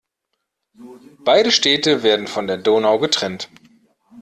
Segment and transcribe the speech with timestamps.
[1.19, 3.51] Beide Städte werden von der Donau getrennt.